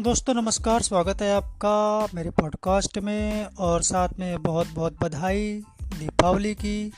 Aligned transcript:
दोस्तों, 0.00 0.34
नमस्कार, 0.34 0.82
स्वागत 0.82 1.22
है 1.22 1.34
आपका 1.34 2.06
मेरे 2.14 2.30
पॉडकास्ट 2.30 2.98
में 2.98 3.44
और 3.44 3.82
साथ 3.82 4.08
में 4.18 4.42
बहुत 4.42 4.66
बहुत 4.74 5.04
बधाई 5.04 5.62
दीपावली 5.82 6.54
की। 6.54 6.92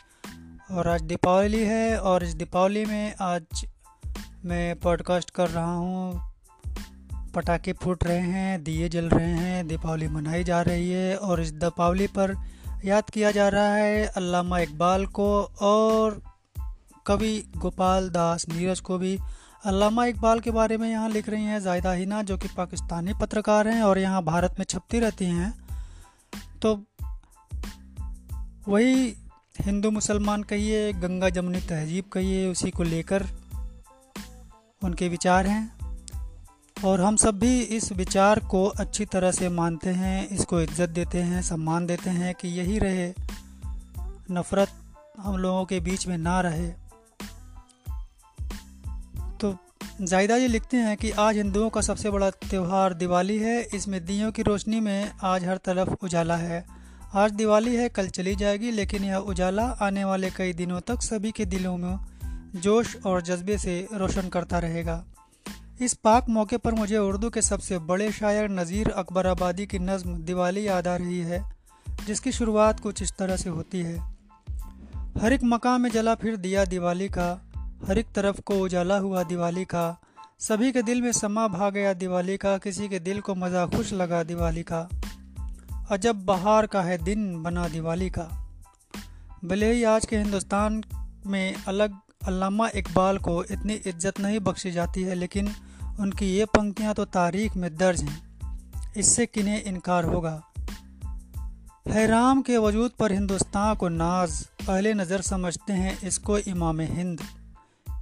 और 0.71 0.89
आज 0.89 1.03
दीपावली 1.03 1.65
है 1.65 2.01
और 2.01 2.25
इस 2.25 2.35
दीपावली 2.35 2.85
में 2.85 3.15
आज 3.21 3.67
मैं 4.45 4.81
पॉडकास्ट 4.81 5.31
कर 5.31 5.51
रहा 5.51 5.75
हूँ। 5.75 6.35
पटाखे 7.35 7.73
फूट 7.73 8.05
रहे 8.05 8.19
हैं, 8.19 8.65
दिए 8.65 8.89
जल 8.89 9.05
रहे 9.05 9.31
हैं, 9.31 9.69
दीपावली 9.69 10.09
मनाई 10.09 10.45
जा 10.45 10.63
रही 10.63 10.91
है 10.91 11.17
और 11.17 11.41
इस 11.41 11.53
दीपावली 11.53 12.07
पर 12.07 12.37
याद 12.85 13.11
किया 13.11 13.31
जा 13.31 13.49
रहा 13.49 13.75
है 13.75 14.07
अल्लामा 14.07 14.59
इकबाल 14.59 15.07
को 15.07 15.43
और 15.61 16.23
कवि 17.07 17.53
गोपाल 17.57 18.09
दास 18.09 18.49
नीरज 18.49 18.81
को 18.81 18.99
भी। 18.99 19.19
अल्लामा 19.65 20.05
इकबाल 20.05 20.41
के 20.41 20.51
बारे 20.51 20.77
में 20.77 20.91
यहाँ 20.91 21.09
लिख 21.09 21.29
रही 21.29 21.45
हैं 21.45 21.61
जायदा 21.61 21.93
हिना, 21.93 22.23
जो 22.23 22.37
कि 22.37 22.49
पाकिस्तानी 22.57 23.13
पत्रकार 23.15 23.69
हैं 23.69 23.83
और 23.83 23.99
यहाँ 23.99 24.23
भारत 24.25 24.57
में 24.59 24.65
छपती 24.65 24.99
रहती 24.99 25.25
हैं। 25.25 25.53
तो 26.63 26.75
वही 28.69 29.17
हिंदू 29.61 29.91
मुसलमान 29.91 30.43
कहिए, 30.43 30.93
गंगा 30.93 31.29
जमुनी 31.29 31.61
तहजीब 31.61 32.05
कहिए, 32.05 32.47
उसी 32.49 32.71
को 32.71 32.83
लेकर 32.83 33.27
उनके 34.83 35.09
विचार 35.09 35.47
हैं। 35.47 35.75
और 36.85 37.01
हम 37.01 37.17
सब 37.17 37.39
भी 37.39 37.61
इस 37.61 37.93
विचार 37.93 38.39
को 38.41 38.65
अच्छी 38.67 39.05
तरह 39.05 39.33
से 39.33 39.49
मानते 39.49 39.91
हैं, 39.91 40.29
इसको 40.29 40.61
इज़्ज़त 40.61 40.91
देते 40.91 41.23
हैं, 41.23 41.43
सम्मान 41.43 41.87
देते 41.87 42.11
हैं 42.11 42.35
कि 42.35 42.49
यही 42.49 42.79
रहे, 42.79 43.13
नफ़रत 44.31 44.69
हम 45.19 45.37
लोगों 45.37 45.65
के 45.65 45.81
बीच 45.81 46.07
में 46.07 46.19
ना 46.19 46.41
रहे। 46.41 46.84
तो 49.45 49.57
जायदा 50.01 50.39
जी 50.39 50.47
लिखते 50.49 50.77
हैं 50.77 50.97
कि 50.97 51.11
आज 51.11 51.37
हिंदुओं 51.37 51.69
का 51.71 51.81
सबसे 51.81 52.11
बड़ा 52.11 52.31
त्यौहार 52.31 52.95
दिवाली 52.95 53.39
है। 53.39 53.61
इसमें 53.75 54.05
दियों 54.05 54.33
की 54.33 54.43
रोशनी 54.43 54.81
में 54.81 55.11
आज 55.23 55.45
हर 55.45 55.57
तरफ़ 55.57 56.05
उजाला 56.05 56.37
है। 56.37 56.65
आज 57.15 57.33
दिवाली 57.33 57.75
है, 57.77 57.89
कल 57.89 58.09
चली 58.09 58.35
जाएगी, 58.37 58.71
लेकिन 58.71 59.05
यह 59.05 59.17
उजाला 59.17 59.63
आने 59.63 60.05
वाले 60.05 60.31
कई 60.31 60.53
दिनों 60.53 60.81
तक 60.81 61.03
सभी 61.03 61.31
के 61.31 61.45
दिलों 61.45 61.77
में 61.77 61.99
जोश 62.57 62.97
और 63.07 63.23
जज्बे 63.23 63.59
से 63.59 63.89
रोशन 63.95 64.29
करता 64.29 64.59
रहेगा। 64.59 65.05
इस 65.81 65.95
पाक 65.95 66.29
मौके 66.29 66.57
पर 66.57 66.75
मुझे 66.75 66.99
उर्दू 66.99 67.31
के 67.31 67.43
सबसे 67.43 67.79
बड़े 67.79 68.13
शायर 68.13 68.51
नज़ीर 68.51 68.91
अकबर 68.91 69.27
आबादी 69.27 69.67
की 69.67 69.79
नज़म 69.79 70.17
दिवाली 70.25 70.67
याद 70.67 70.89
आ 70.89 70.97
रही 70.97 71.21
है, 71.21 71.45
जिसकी 72.07 72.33
शुरुआत 72.33 72.81
कुछ 72.81 73.03
इस 73.03 73.13
तरह 73.19 73.37
से 73.37 73.51
होती 73.51 73.81
है। 73.81 73.99
हर 75.19 75.33
एक 75.33 75.45
मकाम 75.45 75.81
में 75.81 75.91
जला 75.91 76.15
फिर 76.15 76.37
दिया 76.37 76.65
दिवाली 76.65 77.09
का 77.09 77.33
हर 77.89 77.99
एक 77.99 78.07
तरफ़ 78.15 78.41
को 78.41 78.55
उजाला 78.55 78.99
हुआ 78.99 79.23
दिवाली 79.23 79.65
का, 79.65 79.97
सभी 80.41 80.73
के 80.73 80.83
दिल 80.83 81.03
में 81.03 81.13
समा 81.13 81.49
भा 81.49 81.71
गया 81.71 81.93
दिवाली 81.93 82.37
का, 82.37 82.57
किसी 82.59 82.89
के 82.89 82.99
दिल 82.99 83.21
को 83.21 83.35
मज़ा 83.35 83.67
खुश 83.67 83.93
लगा 83.93 84.23
दिवाली 84.23 84.63
का। 84.63 84.89
अजब 85.91 86.25
बहार 86.25 86.67
का 86.67 86.83
है 86.83 86.99
दिन 86.99 87.43
बना 87.43 87.69
दिवाली 87.69 88.11
का। 88.11 88.23
भले 89.45 89.73
ही 89.73 89.85
आज 89.85 90.07
के 90.07 90.19
हिंदुस्तान 90.19 90.83
में 91.27 91.55
अलग 91.69 91.95
अल्लामा 92.27 92.69
इकबाल 92.69 93.19
को 93.19 93.45
इतनी 93.45 93.75
इज़्ज़त 93.75 94.21
नहीं 94.21 94.41
बख्शी 94.41 94.71
जाती 94.71 95.03
है, 95.03 95.15
लेकिन 95.15 95.55
उनकी 96.01 96.27
ये 96.27 96.45
पंक्तियाँ 96.45 96.95
तो 96.95 97.05
तारीख 97.05 97.57
में 97.57 97.77
दर्ज 97.77 98.03
हैं। 98.03 98.93
इससे 98.97 99.27
किन्हें 99.27 99.63
इनकार 99.63 100.05
होगा? 100.05 100.43
हैराम 101.89 102.43
के 102.43 102.59
वजूद 102.59 102.91
पर 102.99 103.13
हिंदुस्तान 103.13 103.75
को 103.75 103.89
नाज, 103.89 104.43
पहले 104.67 104.95
नज़र 104.95 105.21
समझते 105.21 105.73
हैं 105.73 106.01
इसको 106.03 106.39
इमाम 106.39 106.81
हिंद। 106.81 107.21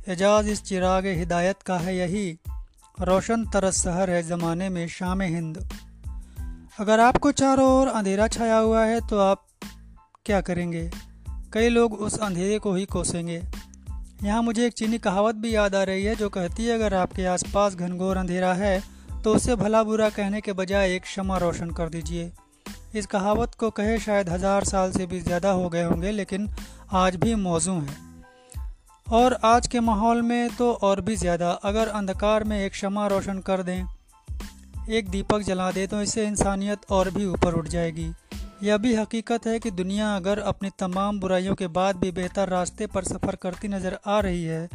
एजाज, 0.02 0.48
इस 0.48 0.62
चिराग 0.62 1.06
हिदायत 1.08 1.60
का 1.62 1.76
है 1.78 1.96
यही, 1.96 2.38
रोशन 2.98 3.44
तरस 3.46 3.82
शहर 3.82 4.10
है 4.10 4.22
ज़माने 4.22 4.68
में 4.68 4.88
शाम 4.90 5.20
हिंद। 5.22 5.58
अगर 6.78 7.00
आपको 7.00 7.32
चारों 7.32 7.68
ओर 7.72 7.88
अंधेरा 7.88 8.26
छाया 8.28 8.56
हुआ 8.56 8.84
है 8.84 9.00
तो 9.08 9.18
आप 9.20 9.44
क्या 10.26 10.40
करेंगे? 10.40 10.90
कई 11.52 11.68
लोग 11.68 11.94
उस 12.00 12.18
अंधेरे 12.20 12.58
को 12.58 12.74
ही 12.74 12.84
कोसेंगे। 12.86 13.40
यहाँ 14.24 14.42
मुझे 14.42 14.66
एक 14.66 14.72
चीनी 14.72 14.98
कहावत 15.00 15.34
भी 15.36 15.54
याद 15.54 15.74
आ 15.74 15.82
रही 15.84 16.04
है, 16.04 16.14
जो 16.16 16.28
कहती 16.30 16.66
है, 16.66 16.74
अगर 16.74 16.94
आपके 16.96 17.26
आसपास 17.28 17.74
घनघोर 17.76 18.16
अंधेरा 18.16 18.52
है 18.54 18.82
तो 19.24 19.34
उसे 19.34 19.56
भला 19.56 19.82
बुरा 19.84 20.08
कहने 20.10 20.40
के 20.40 20.52
बजाय 20.54 20.94
एक 20.94 21.02
क्षमा 21.02 21.36
रोशन 21.38 21.70
कर 21.70 21.88
दीजिए। 21.88 22.30
इस 22.94 23.06
कहावत 23.08 23.54
को 23.54 23.70
कहे 23.72 23.98
शायद 24.00 24.28
हज़ार 24.28 24.64
साल 24.66 24.92
से 24.92 25.06
भी 25.06 25.20
ज़्यादा 25.20 25.50
हो 25.52 25.68
गए 25.68 25.82
होंगे, 25.84 26.10
लेकिन 26.12 26.50
आज 26.92 27.16
भी 27.16 27.34
मौजू 27.40 27.72
है। 27.74 28.11
और 29.06 29.36
आज 29.44 29.66
के 29.66 29.80
माहौल 29.80 30.22
में 30.22 30.54
तो 30.56 30.72
और 30.82 31.00
भी 31.00 31.16
ज़्यादा। 31.16 31.50
अगर 31.64 31.88
अंधकार 31.90 32.44
में 32.44 32.58
एक 32.58 32.72
क्षमा 32.72 33.06
रोशन 33.06 33.38
कर 33.40 33.62
दें, 33.62 33.84
एक 34.90 35.08
दीपक 35.10 35.42
जला 35.42 35.70
दें 35.72 35.86
तो 35.88 36.00
इससे 36.02 36.26
इंसानियत 36.26 36.90
और 36.90 37.10
भी 37.10 37.26
ऊपर 37.26 37.54
उठ 37.54 37.68
जाएगी। 37.68 38.10
यह 38.62 38.76
भी 38.78 38.94
हकीकत 38.94 39.46
है 39.46 39.58
कि 39.58 39.70
दुनिया 39.72 40.14
अगर 40.16 40.38
अपनी 40.40 40.70
तमाम 40.78 41.20
बुराइयों 41.20 41.54
के 41.54 41.66
बाद 41.68 41.96
भी 41.96 42.10
बेहतर 42.12 42.48
रास्ते 42.48 42.86
पर 42.86 43.04
सफ़र 43.04 43.36
करती 43.36 43.68
नज़र 43.68 43.98
आ 44.06 44.18
रही 44.20 44.42
है 44.44 44.68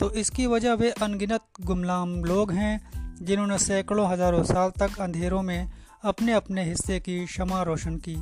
तो 0.00 0.10
इसकी 0.12 0.46
वजह 0.46 0.74
वे 0.74 0.90
अनगिनत 1.02 1.40
गुमलाम 1.62 2.14
लोग 2.24 2.52
हैं, 2.52 2.80
जिन्होंने 3.20 3.58
सैकड़ों 3.60 4.10
हज़ारों 4.10 4.42
साल 4.44 4.70
तक 4.78 5.00
अंधेरों 5.00 5.42
में 5.42 5.70
अपने 6.04 6.32
अपने 6.32 6.64
हिस्से 6.64 6.98
की 7.00 7.24
क्षमा 7.26 7.62
रोशन 7.62 7.96
की। 7.98 8.16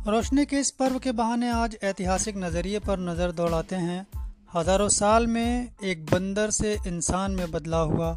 रोशनी 0.00 0.44
के 0.46 0.56
इस 0.56 0.70
पर्व 0.70 0.98
के 0.98 1.12
बहाने 1.12 1.48
आज 1.50 1.76
ऐतिहासिक 1.84 2.36
नज़रिए 2.36 2.78
पर 2.78 2.98
नज़र 2.98 3.32
दौड़ाते 3.32 3.76
हैं। 3.76 4.06
हज़ारों 4.54 4.88
साल 4.88 5.26
में 5.26 5.68
एक 5.84 6.04
बंदर 6.04 6.50
से 6.50 6.72
इंसान 6.86 7.32
में 7.32 7.50
बदलाव 7.50 7.92
हुआ। 7.92 8.12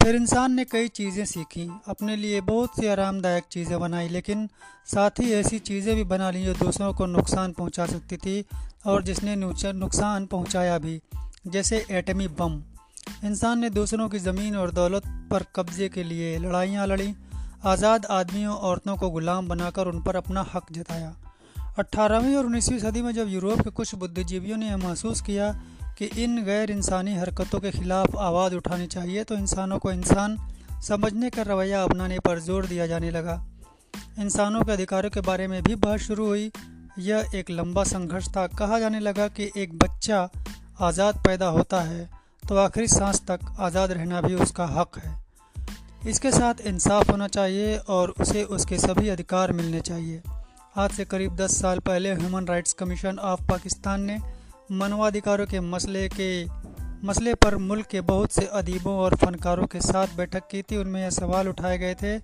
फिर 0.00 0.16
इंसान 0.16 0.52
ने 0.52 0.64
कई 0.64 0.88
चीज़ें 0.88 1.24
सीखी। 1.24 1.68
अपने 1.88 2.16
लिए 2.16 2.40
बहुत 2.42 2.76
सी 2.76 2.86
आरामदायक 2.86 3.44
चीज़ें 3.52 3.78
बनाई, 3.80 4.08
लेकिन 4.08 4.48
साथ 4.86 5.20
ही 5.20 5.32
ऐसी 5.32 5.58
चीज़ें 5.60 5.94
भी 5.96 6.04
बना 6.04 6.30
ली 6.30 6.44
जो 6.44 6.54
दूसरों 6.54 6.92
को 6.94 7.06
नुकसान 7.06 7.52
पहुँचा 7.52 7.86
सकती 7.86 8.16
थी 8.16 8.44
और 8.86 9.02
जिसने 9.02 9.36
नुकसान 9.36 10.26
पहुँचाया 10.26 10.78
भी, 10.78 11.00
जैसे 11.46 11.84
एटमी 11.92 12.28
बम। 12.38 12.62
इंसान 13.24 13.58
ने 13.58 13.70
दूसरों 13.72 14.08
की 14.08 14.18
ज़मीन 14.20 14.56
और 14.56 14.70
दौलत 14.70 15.08
पर 15.30 15.44
कब्ज़े 15.56 15.88
के 15.88 16.04
लिए 16.04 16.38
लड़ाइयाँ 16.38 16.86
लड़ी। 16.86 17.14
आज़ाद 17.66 18.06
आदमियों 18.12 18.56
औरतों 18.62 18.96
को 18.96 19.10
गुलाम 19.10 19.48
बनाकर 19.48 19.86
उन 19.86 20.02
पर 20.02 20.16
अपना 20.16 20.46
हक 20.54 20.72
जताया। 20.72 21.14
अट्ठारहवीं 21.78 22.34
और 22.36 22.46
उन्नीसवीं 22.46 22.78
सदी 22.78 23.00
में 23.02 23.12
जब 23.12 23.28
यूरोप 23.28 23.60
के 23.60 23.70
कुछ 23.70 23.94
बुद्धिजीवियों 23.94 24.56
ने 24.56 24.66
यह 24.66 24.76
महसूस 24.76 25.20
किया 25.20 25.50
कि 25.98 26.04
इन 26.24 26.42
गैर 26.44 26.70
इंसानी 26.70 27.14
हरकतों 27.14 27.58
के 27.60 27.70
खिलाफ 27.70 28.16
आवाज़ 28.18 28.54
उठानी 28.54 28.86
चाहिए 28.86 29.24
तो 29.24 29.34
इंसानों 29.34 29.78
को 29.78 29.90
इंसान 29.92 30.36
समझने 30.82 31.30
का 31.30 31.42
रवैया 31.42 31.82
अपनाने 31.82 32.18
पर 32.18 32.38
ज़ोर 32.40 32.66
दिया 32.66 32.86
जाने 32.86 33.10
लगा। 33.10 33.34
इंसानों 34.20 34.60
के 34.62 34.72
अधिकारों 34.72 35.10
के 35.10 35.20
बारे 35.22 35.48
में 35.48 35.62
भी 35.62 35.74
बहस 35.76 36.00
शुरू 36.02 36.26
हुई। 36.26 36.50
यह 37.00 37.30
एक 37.34 37.50
लंबा 37.50 37.84
संघर्ष 37.84 38.28
था। 38.28 38.46
कहा 38.48 38.78
जाने 38.78 39.00
लगा 39.00 39.26
कि 39.28 39.50
एक 39.56 39.76
बच्चा 39.78 40.28
आज़ाद 40.82 41.22
पैदा 41.26 41.46
होता 41.48 41.80
है 41.82 42.08
तो 42.42 42.56
आखिरी 42.58 42.88
सांस 42.88 43.20
तक 43.30 43.40
आज़ाद 43.60 43.92
रहना 43.92 44.20
भी 44.20 44.34
उसका 44.36 44.66
हक 44.70 44.98
है। 44.98 45.12
इसके 46.06 46.30
साथ 46.30 46.60
इंसाफ 46.66 47.10
होना 47.10 47.28
चाहिए 47.30 47.76
और 47.88 48.14
उसे 48.20 48.42
उसके 48.52 48.78
सभी 48.78 49.08
अधिकार 49.08 49.52
मिलने 49.52 49.80
चाहिए। 49.80 50.22
आज 50.78 50.90
से 50.90 51.04
करीब 51.04 51.36
10 51.36 51.52
साल 51.60 51.78
पहले 51.78 52.12
human 52.12 52.46
rights 52.46 52.72
commission 52.72 53.18
of 53.18 53.42
Pakistan 53.42 54.00
ने 54.00 54.18
मानवाधिकारों 54.72 55.46
के 55.46 55.60
मसले 55.60 56.08
के, 56.08 56.44
मसले 57.06 57.34
पर 57.34 57.56
मुल्क 57.56 57.86
के 57.86 58.00
बहुत 58.00 58.32
से 58.32 58.46
अदीबों 58.46 58.94
और 58.94 59.14
फनकारों 59.14 59.66
के 59.66 59.80
साथ 59.80 60.16
बैठक 60.16 60.48
की 60.50 60.62
थी। 60.62 60.76
उनमें 60.76 61.00
यह 61.02 61.10
सवाल 61.10 61.48
उठाए 61.48 61.78
गए 61.78 61.94
थे 61.94 62.18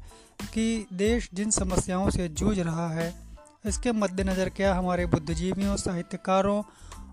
कि 0.45 0.87
देश 0.93 1.31
जिन 1.35 1.51
समस्याओं 1.51 2.11
से 2.11 2.29
जूझ 2.29 2.59
रहा 2.59 2.89
है, 2.89 3.15
इसके 3.67 3.93
मद्देनज़र 3.93 4.49
क्या 4.49 4.75
हमारे 4.75 5.07
बुद्धिजीवियों, 5.07 5.77
साहित्यकारों 5.77 6.63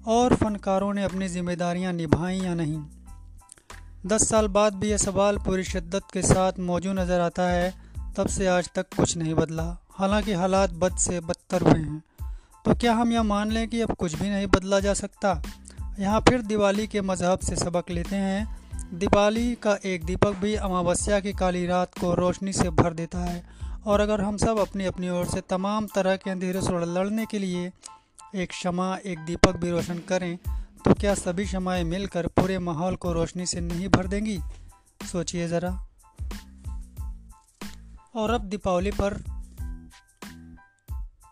और 0.07 0.35
फनकारों 0.35 0.93
ने 0.93 1.03
अपनी 1.03 1.29
जिम्मेदारियाँ 1.29 1.93
निभाई 1.93 2.39
या 2.39 2.53
नहीं? 2.53 2.83
दस 4.07 4.29
साल 4.29 4.47
बाद 4.47 4.75
भी 4.75 4.89
यह 4.89 4.97
सवाल 4.97 5.37
पूरी 5.37 5.63
शिद्दत 5.63 6.11
के 6.13 6.21
साथ 6.21 6.59
मौजूद 6.59 6.99
नज़र 6.99 7.19
आता 7.19 7.49
है। 7.49 7.73
तब 8.17 8.27
से 8.27 8.47
आज 8.47 8.69
तक 8.75 8.85
कुछ 8.97 9.17
नहीं 9.17 9.33
बदला। 9.33 9.75
हालाँकि 9.97 10.33
हालात 10.33 10.71
बद 10.71 10.97
से 10.97 11.19
बदतर 11.19 11.61
हुए 11.61 11.81
हैं। 11.81 12.03
तो 12.65 12.75
क्या 12.75 12.93
हम 12.93 13.11
यह 13.11 13.23
मान 13.23 13.51
लें 13.51 13.67
कि 13.67 13.81
अब 13.81 13.91
कुछ 13.91 14.15
भी 14.15 14.29
नहीं 14.29 14.47
बदला 14.47 14.79
जा 14.79 14.93
सकता? 14.93 15.41
यहाँ 15.99 16.21
फिर 16.21 16.41
दिवाली 16.41 16.87
के 16.87 17.01
मज़हब 17.01 17.39
से 17.39 17.55
सबक 17.55 17.91
लेते 17.91 18.15
हैं। 18.15 18.57
दिवाली 18.93 19.55
का 19.55 19.77
एक 19.85 20.05
दीपक 20.05 20.31
भी 20.31 20.55
अमावस्या 20.55 21.19
की 21.19 21.33
काली 21.33 21.65
रात 21.67 21.99
को 21.99 22.13
रोशनी 22.13 22.53
से 22.53 22.69
भर 22.69 22.93
देता 22.93 23.19
है। 23.19 23.43
और 23.85 23.99
अगर 23.99 24.21
हम 24.21 24.37
सब 24.37 24.59
अपनी 24.59 24.85
अपनी 24.85 25.09
ओर 25.09 25.25
से 25.25 25.41
तमाम 25.41 25.87
तरह 25.95 26.15
के 26.15 26.29
अंधेरे 26.29 26.61
से 26.61 26.85
लड़ने 26.85 27.25
के 27.25 27.39
लिए 27.39 27.71
एक 28.35 28.49
क्षमा, 28.49 28.97
एक 29.05 29.19
दीपक 29.19 29.55
भी 29.55 29.71
रोशन 29.71 29.97
करें 29.99 30.37
तो 30.85 30.93
क्या 30.93 31.13
सभी 31.15 31.45
क्षमाएँ 31.45 31.83
मिलकर 31.83 32.27
पूरे 32.27 32.59
माहौल 32.59 32.95
को 32.95 33.13
रोशनी 33.13 33.45
से 33.45 33.61
नहीं 33.61 33.87
भर 33.87 34.07
देंगी? 34.07 34.39
सोचिए 35.11 35.47
ज़रा। 35.47 35.87
और 38.15 38.31
अब 38.31 38.41
दीपावली 38.41 38.91
पर 38.91 39.36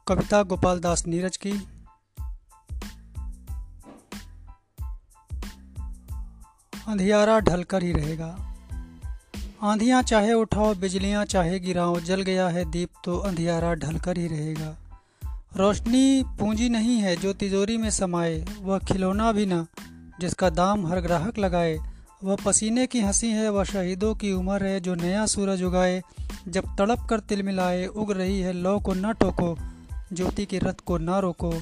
कविता 0.07 0.43
गोपाल 0.43 0.79
दास 0.79 1.07
नीरज 1.07 1.37
की। 1.37 1.51
अंधियारा 6.87 7.39
ढलकर 7.39 7.83
ही 7.83 7.91
रहेगा। 7.91 8.55
आंधियाँ 9.61 10.03
चाहे 10.03 10.33
उठाओ 10.33 10.75
बिजलियाँ, 10.75 11.25
चाहे 11.25 11.59
गिराओ 11.59 11.99
जल 11.99 12.21
गया 12.21 12.47
है 12.47 12.71
दीप 12.71 12.89
तो 13.03 13.17
अंधियारा 13.17 13.73
ढलकर 13.73 14.17
ही 14.17 14.27
रहेगा। 14.27 14.77
रोशनी 15.57 16.23
पूंजी 16.23 16.69
नहीं 16.69 16.97
है 16.97 17.15
जो 17.15 17.33
तिजोरी 17.33 17.77
में 17.77 17.89
समाए, 17.89 18.45
वह 18.61 18.79
खिलौना 18.79 19.31
भी 19.31 19.45
न, 19.45 19.65
जिसका 20.19 20.49
दाम 20.49 20.87
हर 20.87 21.01
ग्राहक 21.01 21.37
लगाए। 21.37 21.79
वह 22.23 22.37
पसीने 22.45 22.87
की 22.87 23.01
हँसी 23.01 23.29
है, 23.29 23.49
वह 23.49 23.63
शहीदों 23.63 24.15
की 24.15 24.33
उम्र 24.33 24.65
है, 24.65 24.79
जो 24.79 24.95
नया 24.95 25.25
सूरज 25.25 25.63
उगाए। 25.63 26.03
जब 26.47 26.75
तड़प 26.77 27.07
कर 27.09 27.19
तिल 27.19 27.43
मिलाए, 27.43 27.85
उग 27.85 28.11
रही 28.11 28.39
है 28.39 28.53
लौ 28.53 28.79
को 28.79 28.93
न 28.93 29.13
टोको 29.13 29.75
ज्योति 30.13 30.45
के 30.45 30.59
रथ 30.59 30.79
को 30.85 30.97
ना 30.97 31.19
रोको। 31.19 31.53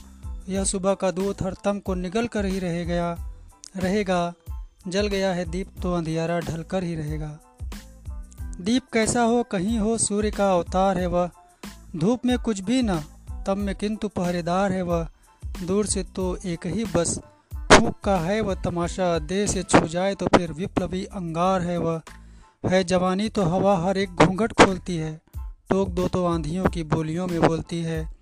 यह 0.50 0.64
सुबह 0.64 0.94
का 0.94 1.12
दूध 1.12 1.44
हर 1.44 1.54
तम 1.64 1.80
को 1.80 1.96
निगल 1.96 2.28
कर 2.28 2.46
ही 2.46 2.60
रह 2.60 2.84
गया। 2.84 3.34
रहेगा, 3.78 4.34
जल 4.88 5.08
गया 5.08 5.34
है 5.34 5.46
दीप 5.46 5.70
तो 5.82 5.94
अंधियारा 5.94 6.40
ढल 6.40 6.64
कर 6.64 6.84
ही 6.84 6.96
रहेगा। 6.96 7.40
दीप 8.62 8.84
कैसा 8.94 9.22
हो, 9.22 9.44
कहीं 9.44 9.80
हो, 9.80 9.98
सूर्य 9.98 10.32
का 10.32 10.52
अवतार 10.52 10.98
है 10.98 11.08
वह। 11.08 11.30
धूप 11.96 12.26
में 12.26 12.38
कुछ 12.40 12.60
भी 12.60 12.82
न, 12.84 13.00
तब 13.48 13.58
में 13.58 13.76
किंतु 13.76 14.08
पहरेदार 14.08 14.72
है 14.72 14.82
वह। 14.82 15.08
दूर 15.64 15.86
से 15.86 16.04
तो 16.04 16.38
एक 16.46 16.68
ही 16.68 16.86
बस, 16.86 17.20
फूक 17.56 18.00
का 18.04 18.18
है 18.18 18.42
वह 18.42 18.56
तमाशा। 18.56 19.20
देह 19.20 19.48
से 19.48 19.64
छू 19.64 19.88
जाए 19.88 20.16
तो 20.16 20.28
फिर 20.28 20.52
विप्लवी 20.52 21.06
अंगार 21.06 21.62
है 21.62 21.78
वह। 21.78 22.02
है 22.66 22.84
जवानी 22.84 23.30
तो 23.30 23.44
हवा 23.44 23.78
हर 23.78 23.98
एक 23.98 24.10
घूंघट 24.10 24.54
खोलती 24.54 24.98
है। 24.98 25.22
टोक 25.70 25.90
दो 25.90 26.08
तो 26.08 26.26
आंधियों 26.26 26.66
की 26.66 26.84
बोलियों 26.84 27.28
में 27.28 27.42
बोलती 27.42 27.82
है। 27.82 28.13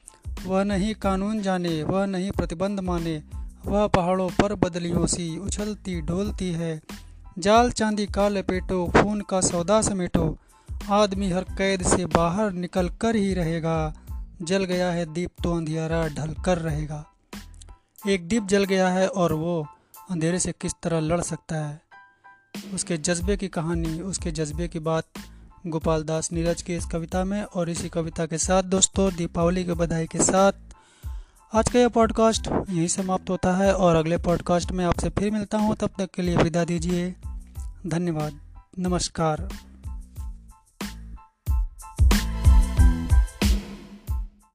वह 0.46 0.64
नहीं 0.64 0.96
कानून 0.96 1.42
जाने, 1.42 1.84
वह 1.84 2.06
नहीं 2.06 2.32
प्रतिबंध 2.32 2.80
माने। 2.80 3.24
वह 3.66 3.88
पहाड़ों 3.88 4.30
पर 4.30 4.56
बदलियों 4.56 5.06
सी 5.06 5.38
उछलती 5.38 6.02
डोलती 6.02 6.52
है। 6.52 6.82
जाल 7.40 7.72
चांदी 7.72 8.06
का 8.06 8.28
लपेटो, 8.28 8.88
खून 8.88 9.22
का 9.22 9.42
सौदा 9.42 9.82
समेटो। 9.82 10.38
आदमी 10.90 11.30
हर 11.30 11.44
कैद 11.44 11.84
से 11.84 12.06
बाहर 12.06 12.52
निकल 12.52 12.90
कर 12.90 13.16
ही 13.16 13.34
रहेगा। 13.34 13.94
जल 14.42 14.64
गया 14.64 14.92
है 14.92 15.14
दीप 15.14 15.30
तो 15.44 15.58
अंधियारा 15.58 16.08
ढल 16.08 16.34
कर 16.46 16.58
रहेगा। 16.58 17.06
एक 18.08 18.28
दीप 18.28 18.44
जल 18.44 18.64
गया 18.64 18.90
है 18.90 19.08
और 19.08 19.34
वो 19.34 19.68
अंधेरे 20.12 20.40
से 20.40 20.52
किस 20.52 20.72
तरह 20.84 21.00
लड़ 21.00 21.22
सकता 21.22 21.56
है? 21.56 21.82
उसके 22.74 22.98
जज्बे 22.98 23.38
की 23.38 23.48
कहानी, 23.48 24.02
उसके 24.02 24.32
जज्बे 24.32 24.68
की 24.68 24.80
बात 24.80 25.06
गोपाल 25.68 26.04
दास 26.04 26.32
नीरज 26.32 26.62
की 26.62 26.76
इस 26.76 26.86
कविता 26.86 27.24
में 27.24 27.44
और 27.44 27.70
इसी 27.70 27.90
कविता 27.90 28.26
के 28.26 28.38
साथ 28.38 28.64
दोस्तों, 28.64 29.16
दीपावली 29.16 29.64
की 29.64 29.74
बधाई 29.74 30.06
के 30.06 30.20
साथ 30.20 30.52
आज 31.56 31.70
का 31.70 31.80
यह 31.80 31.88
पॉडकास्ट 31.88 32.48
यहीं 32.48 32.88
समाप्त 32.88 33.30
होता 33.30 33.56
है 33.56 33.74
और 33.74 33.96
अगले 33.96 34.18
पॉडकास्ट 34.18 34.72
में 34.72 34.86
आपसे 34.86 35.10
फिर 35.10 35.32
मिलता 35.32 35.58
हूँ, 35.58 35.76
तब 35.76 35.90
तक 35.98 36.10
के 36.16 36.22
लिए 36.22 36.38
विदा 36.38 36.64
दीजिए। 36.64 37.16
धन्यवाद। 37.88 38.40
नमस्कार। 38.80 39.50